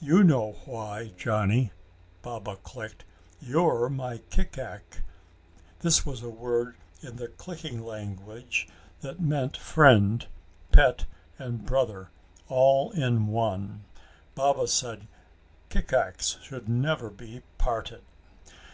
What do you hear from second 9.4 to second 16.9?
friend, pet and brother, all in one. Baba said kikacs should